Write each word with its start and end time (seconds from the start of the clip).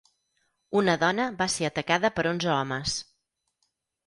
Una 0.79 0.95
dona 1.03 1.27
va 1.41 1.47
ser 1.57 1.67
atacada 1.69 2.11
per 2.17 2.27
onze 2.31 2.51
homes. 2.55 2.97